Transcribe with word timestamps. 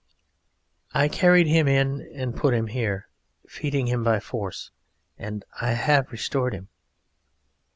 ]"I 1.03 1.07
carried 1.09 1.45
him 1.45 1.67
in 1.67 2.01
and 2.15 2.35
put 2.35 2.55
him 2.55 2.65
here, 2.65 3.07
feeding 3.47 3.85
him 3.85 4.03
by 4.03 4.19
force, 4.19 4.71
and 5.15 5.45
I 5.61 5.73
have 5.73 6.11
restored 6.11 6.53
him." 6.55 6.69